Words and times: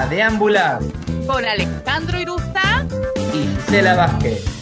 a 0.00 0.06
deambular 0.06 0.78
con 1.26 1.44
Alejandro 1.44 2.18
Irusta 2.18 2.86
y 3.34 3.48
Gisela 3.66 3.94
Vázquez. 3.96 4.60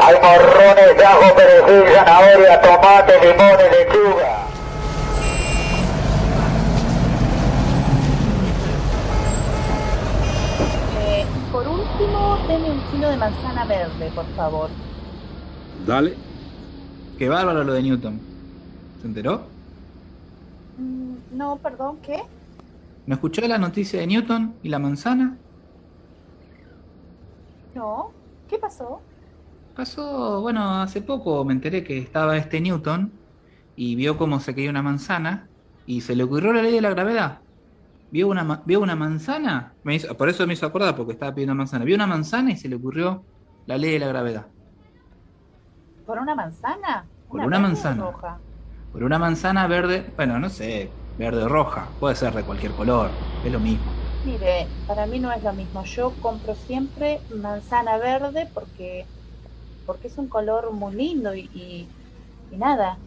Hay 0.00 0.14
morrones 0.22 0.96
de 0.96 1.04
ajo, 1.04 1.34
perejil, 1.34 1.92
zanahoria, 1.94 2.60
tomate, 2.60 3.12
limón 3.20 3.56
y 3.60 3.76
lechuga. 3.76 4.38
Eh, 11.00 11.26
por 11.52 11.66
último, 11.66 12.27
deme 12.46 12.70
un 12.70 12.80
kilo 12.90 13.08
de 13.08 13.16
manzana 13.16 13.64
verde, 13.64 14.10
por 14.14 14.26
favor. 14.34 14.70
Dale. 15.86 16.16
Qué 17.16 17.28
bárbaro 17.28 17.64
lo 17.64 17.72
de 17.72 17.82
Newton. 17.82 18.20
¿Se 19.00 19.06
enteró? 19.06 19.54
Mm, 20.76 21.16
no, 21.36 21.58
perdón, 21.58 22.00
¿qué? 22.02 22.22
¿No 23.06 23.14
escuchó 23.14 23.46
la 23.48 23.58
noticia 23.58 24.00
de 24.00 24.06
Newton 24.06 24.58
y 24.62 24.68
la 24.68 24.78
manzana? 24.78 25.36
No, 27.74 28.14
¿qué 28.46 28.58
pasó? 28.58 29.00
Pasó, 29.74 30.40
bueno, 30.42 30.80
hace 30.82 31.02
poco 31.02 31.44
me 31.44 31.52
enteré 31.54 31.84
que 31.84 31.98
estaba 31.98 32.36
este 32.36 32.60
Newton 32.60 33.20
y 33.76 33.94
vio 33.94 34.16
cómo 34.18 34.40
se 34.40 34.54
caía 34.54 34.70
una 34.70 34.82
manzana 34.82 35.50
y 35.86 36.00
se 36.02 36.16
le 36.16 36.24
ocurrió 36.24 36.52
la 36.52 36.62
ley 36.62 36.72
de 36.72 36.80
la 36.80 36.90
gravedad. 36.90 37.47
Vio 38.10 38.28
una, 38.28 38.62
vio 38.66 38.80
una 38.80 38.96
manzana, 38.96 39.76
me 39.82 39.94
hizo- 39.96 40.16
por 40.16 40.28
eso 40.28 40.46
me 40.46 40.54
hizo 40.54 40.66
acordar 40.66 40.96
porque 40.96 41.12
estaba 41.12 41.34
pidiendo 41.34 41.54
manzana. 41.54 41.84
Vio 41.84 41.94
una 41.96 42.06
manzana 42.06 42.50
y 42.52 42.56
se 42.56 42.68
le 42.68 42.76
ocurrió 42.76 43.26
la 43.66 43.76
ley 43.78 43.92
de 43.92 43.98
la 44.00 44.08
gravedad. 44.08 44.52
¿Por 46.04 46.18
una 46.18 46.34
manzana? 46.34 47.08
Por 47.28 47.44
una 47.44 47.60
manzana. 47.60 47.94
roja? 47.94 48.42
Por 48.90 49.04
una 49.04 49.18
manzana 49.18 49.66
verde, 49.68 50.14
bueno, 50.16 50.38
no 50.40 50.50
sé, 50.50 50.98
verde 51.16 51.44
o 51.44 51.48
roja, 51.48 51.96
puede 52.00 52.16
ser 52.16 52.34
de 52.34 52.44
cualquier 52.44 52.74
color, 52.74 53.22
es 53.42 53.52
lo 53.52 53.60
mismo. 53.60 54.02
Mire, 54.22 54.74
para 54.86 55.06
mí 55.06 55.18
no 55.20 55.32
es 55.32 55.42
lo 55.42 55.52
mismo. 55.54 55.82
Yo 55.84 56.18
compro 56.20 56.54
siempre 56.54 57.24
manzana 57.28 57.98
verde 57.98 58.50
porque 58.54 59.10
porque 59.84 60.08
es 60.08 60.18
un 60.18 60.28
color 60.28 60.72
muy 60.72 60.94
lindo 60.96 61.34
y, 61.34 61.50
y, 61.52 61.92
y 62.50 62.58
nada, 62.58 63.02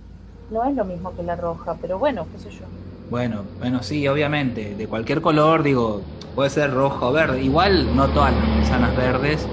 no 0.50 0.66
es 0.66 0.76
lo 0.76 0.86
mismo 0.86 1.16
que 1.16 1.24
la 1.24 1.36
roja, 1.38 1.80
pero 1.82 2.00
bueno, 2.00 2.30
qué 2.30 2.40
sé 2.40 2.52
yo. 2.52 2.74
Bueno, 3.12 3.44
bueno, 3.60 3.84
sí, 3.84 4.08
obviamente, 4.08 4.74
de 4.74 4.88
cualquier 4.88 5.22
color, 5.22 5.64
digo, 5.64 6.02
puede 6.34 6.50
ser 6.50 6.74
rojo 6.74 7.10
o 7.10 7.12
verde. 7.12 7.44
Igual 7.44 7.94
no 7.94 8.08
todas 8.08 8.34
las 8.34 8.48
manzanas 8.48 8.96
verdes 8.96 9.46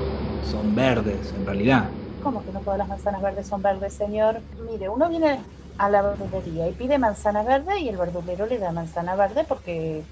son 0.49 0.77
verdes, 0.77 1.33
en 1.37 1.45
realidad. 1.45 1.89
¿Cómo 2.23 2.41
que 2.45 2.53
no 2.53 2.61
todas 2.61 2.79
las 2.79 2.87
manzanas 2.89 3.21
verdes 3.21 3.49
son 3.49 3.61
verdes, 3.61 3.93
señor? 3.95 4.37
Mire, 4.71 4.89
uno 4.89 5.09
viene 5.09 5.41
a 5.77 5.89
la 5.91 6.03
verdulería 6.03 6.69
y 6.69 6.73
pide 6.73 6.99
manzana 7.01 7.43
verde 7.43 7.81
y 7.81 7.89
el 7.89 7.97
verdulero 7.97 8.47
le 8.47 8.59
da 8.59 8.71
manzana 8.71 9.17
verde 9.17 9.45
porque 9.49 10.05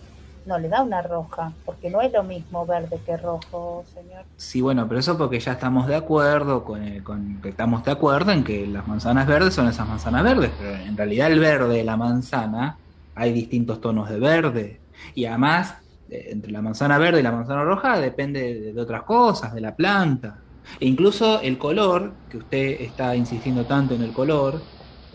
no 0.44 0.58
le 0.58 0.68
da 0.68 0.82
una 0.82 1.02
roja, 1.02 1.52
porque 1.64 1.88
no 1.88 2.00
es 2.00 2.12
lo 2.12 2.24
mismo 2.24 2.66
verde 2.66 2.98
que 3.06 3.16
rojo, 3.16 3.84
señor. 3.94 4.24
Sí, 4.36 4.60
bueno, 4.60 4.88
pero 4.88 4.98
eso 4.98 5.16
porque 5.16 5.38
ya 5.38 5.52
estamos 5.52 5.86
de 5.86 5.94
acuerdo 5.94 6.64
con, 6.64 6.82
el- 6.82 7.04
con 7.04 7.40
que 7.40 7.50
estamos 7.50 7.84
de 7.84 7.92
acuerdo 7.92 8.32
en 8.32 8.42
que 8.42 8.66
las 8.66 8.88
manzanas 8.88 9.28
verdes 9.28 9.54
son 9.54 9.68
esas 9.68 9.86
manzanas 9.88 10.24
verdes, 10.24 10.50
pero 10.58 10.74
en 10.74 10.96
realidad 10.96 11.30
el 11.30 11.38
verde 11.38 11.76
de 11.76 11.84
la 11.84 11.96
manzana 11.96 12.78
hay 13.16 13.32
distintos 13.32 13.80
tonos 13.80 14.08
de 14.08 14.20
verde 14.20 14.80
y 15.14 15.24
además 15.24 15.78
eh, 16.08 16.28
entre 16.30 16.52
la 16.52 16.62
manzana 16.62 16.98
verde 16.98 17.20
y 17.20 17.22
la 17.22 17.32
manzana 17.32 17.64
roja 17.64 17.98
depende 17.98 18.72
de, 18.72 18.80
otras 18.80 19.02
cosas, 19.02 19.54
de 19.54 19.60
la 19.60 19.74
planta. 19.74 20.38
E 20.78 20.86
incluso 20.86 21.40
el 21.40 21.58
color, 21.58 22.12
que 22.30 22.36
usted 22.38 22.80
está 22.80 23.16
insistiendo 23.16 23.64
tanto 23.64 23.94
en 23.94 24.02
el 24.02 24.12
color, 24.12 24.60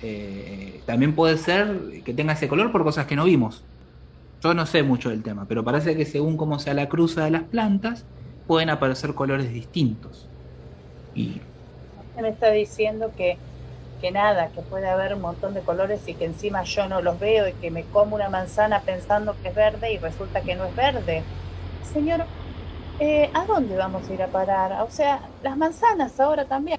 eh, 0.01 0.81
también 0.85 1.13
puede 1.13 1.38
ser 1.38 2.01
que 2.03 2.13
tenga 2.13 2.34
ese 2.34 2.47
color 2.47 2.72
por 2.72 2.84
cosas 2.84 3.06
que 3.06 3.16
no 3.16 3.25
vimos. 3.25 3.63
Yo 4.41 4.53
no 4.53 4.66
sé 4.66 4.81
mucho 4.81 5.09
del 5.09 5.22
tema, 5.22 5.45
pero 5.47 5.63
parece 5.63 5.95
que 5.95 6.06
según 6.06 6.35
cómo 6.35 6.57
sea 6.57 6.73
la 6.73 6.89
cruza 6.89 7.23
de 7.23 7.31
las 7.31 7.44
plantas, 7.44 8.06
pueden 8.47 8.69
aparecer 8.72 9.13
colores 9.13 9.53
distintos. 9.53 10.28
Y 11.13 11.41
me 12.19 12.29
está 12.29 12.51
diciendo 12.51 13.12
que, 13.16 13.38
que 14.01 14.12
nada, 14.12 14.50
que 14.50 14.62
puede 14.62 14.89
haber 14.89 15.13
un 15.13 15.22
montón 15.22 15.53
de 15.53 15.62
colores 15.62 16.01
y 16.07 16.16
que 16.16 16.25
encima 16.25 16.63
yo 16.63 16.88
no 16.89 17.01
los 17.01 17.19
veo 17.19 17.47
y 17.47 17.53
que 17.53 17.72
me 17.72 17.84
como 17.85 18.16
una 18.16 18.29
manzana 18.29 18.81
pensando 18.81 19.35
que 19.41 19.50
es 19.50 19.56
verde 19.56 19.94
y 19.94 19.97
resulta 20.00 20.41
que 20.41 20.56
no 20.56 20.66
es 20.66 20.75
verde. 20.75 21.23
Señor, 21.84 22.25
eh, 23.00 23.29
¿a 23.34 23.45
dónde 23.45 23.78
vamos 23.78 24.09
a 24.09 24.13
ir 24.13 24.22
a 24.23 24.28
parar? 24.28 24.81
O 24.81 24.89
sea, 24.91 25.22
las 25.44 25.56
manzanas 25.57 26.19
ahora 26.19 26.45
también. 26.45 26.78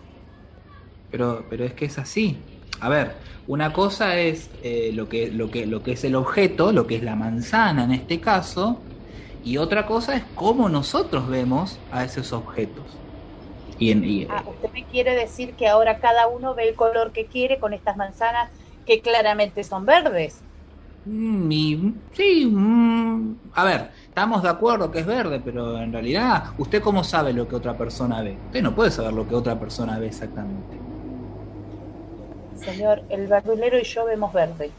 pero, 1.10 1.46
pero 1.48 1.64
es 1.64 1.74
que 1.74 1.86
es 1.86 1.98
así. 1.98 2.38
A 2.80 2.88
ver, 2.88 3.14
una 3.46 3.72
cosa 3.72 4.18
es 4.18 4.50
eh, 4.62 4.90
lo, 4.94 5.08
que, 5.08 5.30
lo, 5.30 5.50
que, 5.50 5.66
lo 5.66 5.82
que 5.82 5.92
es 5.92 6.04
el 6.04 6.16
objeto, 6.16 6.72
lo 6.72 6.86
que 6.86 6.96
es 6.96 7.02
la 7.02 7.16
manzana 7.16 7.84
en 7.84 7.92
este 7.92 8.20
caso, 8.20 8.80
y 9.44 9.56
otra 9.58 9.86
cosa 9.86 10.16
es 10.16 10.24
cómo 10.34 10.68
nosotros 10.68 11.28
vemos 11.28 11.78
a 11.90 12.04
esos 12.04 12.32
objetos. 12.32 12.84
Y, 13.82 13.90
en, 13.90 14.04
y- 14.04 14.26
Ah, 14.28 14.42
usted 14.46 14.68
me 14.74 14.86
quiere 14.86 15.14
decir 15.14 15.56
que 15.56 15.68
ahora 15.68 15.98
cada 16.00 16.28
uno 16.28 16.54
ve 16.54 16.68
el 16.68 16.76
color 16.76 17.12
que 17.12 17.28
quiere 17.28 17.58
con 17.60 17.72
estas 17.74 17.96
manzanas 17.96 18.50
que 18.84 19.02
claramente 19.02 19.64
son 19.64 19.84
verdes. 19.86 20.46
Mm, 21.04 21.50
y- 21.52 22.02
sí, 22.12 22.46
mm, 22.46 23.40
a 23.54 23.64
ver, 23.64 23.90
estamos 24.06 24.42
de 24.42 24.48
acuerdo 24.50 24.90
que 24.90 25.00
es 25.00 25.06
verde, 25.06 25.40
pero 25.40 25.78
en 25.78 25.92
realidad, 25.92 26.44
¿usted 26.58 26.80
cómo 26.80 27.02
sabe 27.02 27.32
lo 27.32 27.48
que 27.48 27.56
otra 27.56 27.76
persona 27.76 28.22
ve? 28.22 28.42
Usted 28.44 28.62
no 28.62 28.74
puede 28.74 28.90
saber 28.92 29.12
lo 29.12 29.26
que 29.26 29.34
otra 29.34 29.58
persona 29.58 29.98
ve 29.98 30.06
exactamente. 30.08 30.84
Señor, 32.54 33.04
el 33.10 33.26
verdulero 33.28 33.78
y 33.78 33.84
yo 33.84 34.06
vemos 34.06 34.32
verde. 34.32 34.78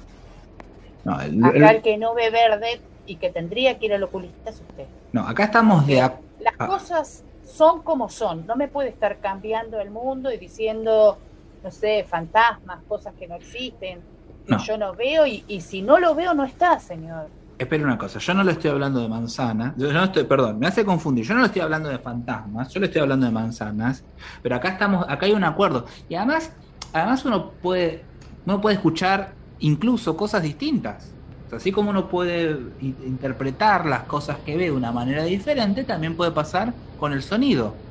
No, 1.04 1.20
el- 1.22 1.46
Acá 1.48 1.70
el 1.70 1.76
el- 1.76 1.82
que 1.84 1.98
no 2.00 2.16
ve 2.16 2.32
verde 2.32 2.82
y 3.06 3.20
que 3.20 3.30
tendría 3.30 3.78
que 3.78 3.86
ir 3.86 3.94
al 3.94 4.02
oculista 4.04 4.50
es 4.50 4.62
usted. 4.62 4.90
no, 5.12 5.28
acá 5.28 5.46
estamos 5.46 5.86
de 5.88 6.02
acuerdo. 6.02 6.28
Las 6.38 6.56
Ah. 6.60 6.68
cosas 6.68 7.26
son 7.44 7.82
como 7.82 8.10
son. 8.10 8.46
No 8.46 8.56
me 8.56 8.68
puede 8.68 8.90
estar 8.90 9.20
cambiando 9.20 9.80
el 9.80 9.92
mundo 9.92 10.32
y 10.32 10.38
diciendo, 10.38 11.18
no 11.64 11.72
sé, 11.72 12.06
fantasmas, 12.08 12.84
cosas 12.88 13.14
que 13.20 13.28
no 13.28 13.36
existen, 13.36 14.02
que 14.48 14.58
yo 14.66 14.78
no 14.78 14.94
veo 14.94 15.26
y, 15.26 15.44
y 15.48 15.62
si 15.62 15.82
no 15.82 16.00
lo 16.00 16.16
veo 16.16 16.34
no 16.34 16.44
está, 16.44 16.80
señor. 16.80 17.28
Espera 17.58 17.84
una 17.84 17.98
cosa, 17.98 18.20
yo 18.20 18.34
no 18.34 18.44
le 18.44 18.54
estoy 18.54 18.72
hablando 18.72 19.00
de 19.00 19.08
manzanas, 19.08 19.74
yo 19.78 19.94
no 19.94 20.04
estoy, 20.04 20.24
perdón, 20.24 20.58
me 20.60 20.68
hace 20.68 20.84
confundir, 20.84 21.24
yo 21.24 21.36
no 21.36 21.42
le 21.42 21.46
estoy 21.46 21.62
hablando 21.62 21.88
de 21.88 22.00
fantasmas, 22.00 22.74
yo 22.74 22.80
le 22.80 22.88
estoy 22.88 23.02
hablando 23.02 23.28
de 23.28 23.32
manzanas, 23.32 24.04
pero 24.42 24.56
acá 24.56 24.70
estamos, 24.70 25.06
acá 25.08 25.28
hay 25.28 25.34
un 25.34 25.44
acuerdo. 25.44 25.86
Y 26.10 26.16
además, 26.16 26.52
además 26.92 27.24
uno 27.26 27.52
puede, 27.52 28.04
uno 28.46 28.60
puede 28.60 28.76
escuchar 28.76 29.34
incluso 29.60 30.18
cosas 30.18 30.42
distintas. 30.42 31.14
Así 31.56 31.72
como 31.72 31.90
uno 31.92 32.10
puede 32.10 32.74
interpretar 32.80 33.86
las 33.86 34.06
cosas 34.06 34.40
que 34.40 34.58
ve 34.58 34.66
de 34.66 34.72
una 34.72 34.92
manera 34.92 35.24
diferente, 35.24 35.84
también 35.86 36.16
puede 36.16 36.32
pasar 36.32 36.76
con 36.96 37.14
el 37.14 37.24
sonido. 37.24 37.84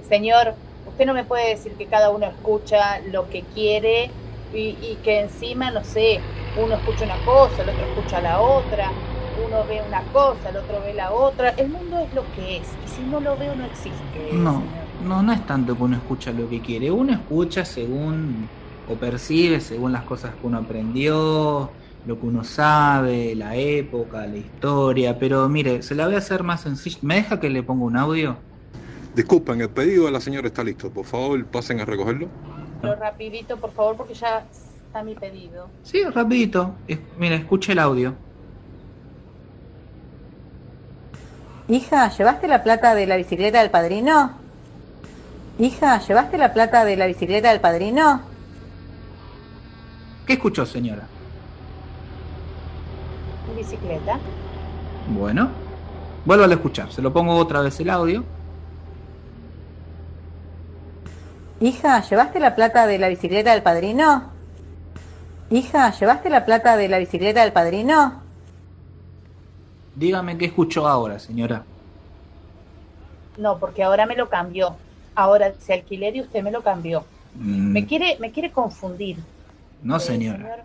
Señor, 0.00 0.58
usted 0.84 1.06
no 1.06 1.14
me 1.14 1.24
puede 1.24 1.50
decir 1.50 1.76
que 1.76 1.88
cada 1.88 2.10
uno 2.10 2.26
escucha 2.26 3.00
lo 3.00 3.28
que 3.28 3.46
quiere 3.48 4.16
y, 4.50 4.78
y 4.80 5.00
que 5.02 5.20
encima, 5.20 5.70
no 5.70 5.84
sé, 5.84 6.28
uno 6.54 6.76
escucha 6.76 7.04
una 7.04 7.22
cosa, 7.22 7.62
el 7.62 7.70
otro 7.70 7.86
escucha 7.86 8.20
la 8.20 8.40
otra, 8.40 9.00
uno 9.34 9.66
ve 9.66 9.82
una 9.82 10.06
cosa, 10.12 10.50
el 10.50 10.56
otro 10.58 10.80
ve 10.80 10.94
la 10.94 11.12
otra. 11.12 11.50
El 11.50 11.70
mundo 11.70 11.98
es 11.98 12.12
lo 12.12 12.30
que 12.30 12.58
es 12.58 12.78
y 12.82 12.88
si 12.88 13.04
no 13.04 13.20
lo 13.20 13.36
veo 13.36 13.54
no 13.56 13.64
existe. 13.64 14.20
No, 14.28 14.86
no, 14.96 15.22
no 15.22 15.32
es 15.32 15.44
tanto 15.46 15.76
que 15.76 15.82
uno 15.82 15.96
escucha 15.96 16.32
lo 16.32 16.48
que 16.48 16.62
quiere, 16.62 16.90
uno 16.90 17.12
escucha 17.12 17.64
según 17.64 18.50
o 18.86 18.98
percibe 18.98 19.60
según 19.60 19.92
las 19.92 20.04
cosas 20.04 20.36
que 20.36 20.46
uno 20.46 20.58
aprendió, 20.58 21.78
lo 22.06 22.20
que 22.20 22.26
uno 22.26 22.44
sabe, 22.44 23.34
la 23.34 23.56
época, 23.56 24.26
la 24.26 24.36
historia, 24.36 25.18
pero 25.18 25.48
mire, 25.48 25.82
se 25.82 25.94
la 25.94 26.06
voy 26.06 26.16
a 26.16 26.18
hacer 26.18 26.42
más 26.42 26.60
sencilla. 26.60 26.98
¿Me 27.02 27.14
deja 27.16 27.40
que 27.40 27.48
le 27.48 27.62
ponga 27.62 27.84
un 27.84 27.96
audio? 27.96 28.36
Disculpen, 29.14 29.60
el 29.60 29.70
pedido 29.70 30.06
de 30.06 30.10
la 30.12 30.20
señora 30.20 30.48
está 30.48 30.62
listo. 30.64 30.90
Por 30.90 31.06
favor, 31.06 31.44
pasen 31.46 31.80
a 31.80 31.84
recogerlo. 31.84 32.28
Pero 32.82 32.96
rapidito, 32.96 33.56
por 33.56 33.72
favor, 33.72 33.96
porque 33.96 34.14
ya 34.14 34.44
está 34.86 35.02
mi 35.02 35.14
pedido. 35.14 35.68
Sí, 35.82 36.02
rapidito. 36.04 36.74
Es- 36.86 36.98
mire, 37.18 37.36
escuche 37.36 37.72
el 37.72 37.78
audio. 37.78 38.14
Hija, 41.68 42.10
¿llevaste 42.10 42.46
la 42.48 42.62
plata 42.62 42.94
de 42.94 43.06
la 43.06 43.16
bicicleta 43.16 43.60
del 43.60 43.70
padrino? 43.70 44.32
Hija, 45.58 45.98
¿llevaste 46.06 46.36
la 46.36 46.52
plata 46.52 46.84
de 46.84 46.96
la 46.96 47.06
bicicleta 47.06 47.50
del 47.50 47.60
padrino? 47.60 48.20
¿Qué 50.26 50.34
escuchó, 50.34 50.66
señora? 50.66 51.06
Bicicleta. 53.56 54.18
Bueno, 55.08 55.50
vuelvo 56.24 56.44
a 56.44 56.48
escuchar. 56.48 56.90
Se 56.92 57.02
lo 57.02 57.12
pongo 57.12 57.36
otra 57.36 57.60
vez 57.60 57.78
el 57.80 57.90
audio. 57.90 58.24
Hija, 61.60 62.02
¿llevaste 62.02 62.40
la 62.40 62.54
plata 62.54 62.86
de 62.86 62.98
la 62.98 63.08
bicicleta 63.08 63.52
del 63.52 63.62
padrino? 63.62 64.30
Hija, 65.50 65.92
¿llevaste 65.92 66.28
la 66.30 66.44
plata 66.44 66.76
de 66.76 66.88
la 66.88 66.98
bicicleta 66.98 67.42
del 67.42 67.52
padrino? 67.52 68.22
Dígame 69.94 70.36
qué 70.36 70.46
escuchó 70.46 70.86
ahora, 70.88 71.18
señora. 71.18 71.62
No, 73.38 73.58
porque 73.58 73.82
ahora 73.82 74.06
me 74.06 74.16
lo 74.16 74.28
cambió. 74.28 74.76
Ahora 75.14 75.52
se 75.60 75.74
alquiler 75.74 76.16
y 76.16 76.22
usted 76.22 76.42
me 76.42 76.50
lo 76.50 76.62
cambió. 76.62 77.04
Mm, 77.36 77.72
Me 77.72 77.86
quiere, 77.86 78.16
me 78.20 78.32
quiere 78.32 78.50
confundir. 78.50 79.18
no, 79.82 79.96
Eh, 79.96 80.00
señora. 80.00 80.38
señor. 80.38 80.58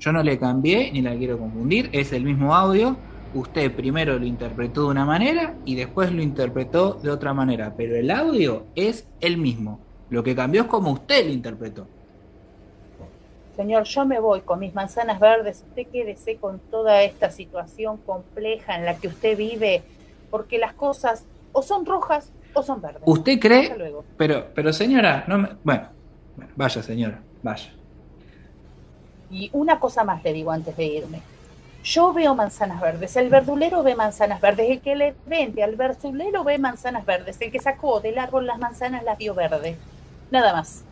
Yo 0.00 0.12
no 0.12 0.22
le 0.22 0.38
cambié 0.38 0.90
ni 0.92 1.02
la 1.02 1.14
quiero 1.14 1.38
confundir. 1.38 1.90
Es 1.92 2.12
el 2.14 2.24
mismo 2.24 2.54
audio. 2.54 2.96
Usted 3.34 3.70
primero 3.72 4.18
lo 4.18 4.24
interpretó 4.24 4.84
de 4.84 4.88
una 4.88 5.04
manera 5.04 5.54
y 5.66 5.74
después 5.76 6.10
lo 6.10 6.22
interpretó 6.22 6.94
de 6.94 7.10
otra 7.10 7.34
manera. 7.34 7.74
Pero 7.76 7.96
el 7.96 8.10
audio 8.10 8.64
es 8.74 9.06
el 9.20 9.36
mismo. 9.36 9.78
Lo 10.08 10.24
que 10.24 10.34
cambió 10.34 10.62
es 10.62 10.68
como 10.68 10.90
usted 10.92 11.26
lo 11.26 11.32
interpretó. 11.32 11.86
Señor, 13.54 13.84
yo 13.84 14.06
me 14.06 14.18
voy 14.18 14.40
con 14.40 14.58
mis 14.58 14.74
manzanas 14.74 15.20
verdes. 15.20 15.64
Usted 15.68 15.86
quédese 15.92 16.36
con 16.36 16.58
toda 16.70 17.02
esta 17.02 17.30
situación 17.30 17.98
compleja 17.98 18.76
en 18.76 18.86
la 18.86 18.96
que 18.96 19.08
usted 19.08 19.36
vive, 19.36 19.82
porque 20.30 20.58
las 20.58 20.72
cosas 20.72 21.26
o 21.52 21.60
son 21.60 21.84
rojas 21.84 22.32
o 22.54 22.62
son 22.62 22.80
verdes. 22.80 23.02
¿Usted 23.04 23.38
cree? 23.38 23.76
luego. 23.76 24.04
Pero, 24.16 24.46
pero 24.54 24.72
señora, 24.72 25.24
no 25.28 25.38
me... 25.38 25.48
Bueno, 25.62 25.88
bueno, 26.36 26.52
vaya 26.56 26.82
señora, 26.82 27.22
vaya. 27.42 27.79
Y 29.30 29.50
una 29.52 29.78
cosa 29.78 30.04
más 30.04 30.22
le 30.24 30.32
digo 30.32 30.50
antes 30.50 30.76
de 30.76 30.84
irme. 30.84 31.22
Yo 31.82 32.12
veo 32.12 32.34
manzanas 32.34 32.80
verdes, 32.80 33.16
el 33.16 33.30
verdulero 33.30 33.82
ve 33.82 33.94
manzanas 33.94 34.40
verdes, 34.40 34.68
el 34.68 34.80
que 34.80 34.96
le 34.96 35.14
vende 35.26 35.62
al 35.62 35.76
verdulero 35.76 36.44
ve 36.44 36.58
manzanas 36.58 37.06
verdes, 37.06 37.38
el 37.40 37.50
que 37.50 37.58
sacó 37.58 38.00
del 38.00 38.18
árbol 38.18 38.46
las 38.46 38.58
manzanas 38.58 39.02
las 39.02 39.16
vio 39.16 39.34
verdes. 39.34 39.76
Nada 40.30 40.52
más. 40.52 40.84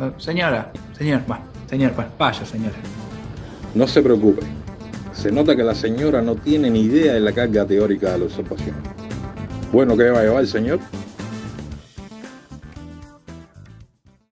Eh, 0.00 0.10
señora, 0.16 0.72
señor, 0.96 1.20
va, 1.30 1.40
señor, 1.68 1.92
va, 1.98 2.08
vaya 2.18 2.46
señora. 2.46 2.76
No 3.74 3.86
se 3.86 4.02
preocupe. 4.02 4.42
Se 5.12 5.30
nota 5.30 5.54
que 5.54 5.62
la 5.62 5.74
señora 5.74 6.22
no 6.22 6.34
tiene 6.34 6.70
ni 6.70 6.80
idea 6.80 7.12
de 7.12 7.20
la 7.20 7.32
carga 7.32 7.66
teórica 7.66 8.12
de 8.12 8.18
la 8.18 8.24
observación. 8.24 8.74
Bueno, 9.70 9.96
¿qué 9.96 10.10
va 10.10 10.20
a 10.20 10.22
llevar 10.22 10.40
el 10.40 10.48
señor? 10.48 10.80